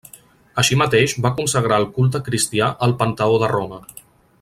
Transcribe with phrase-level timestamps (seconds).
[0.61, 3.83] Així mateix va consagrar al culte cristià el Panteó de Roma.